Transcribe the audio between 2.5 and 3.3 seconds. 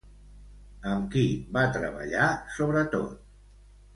sobretot?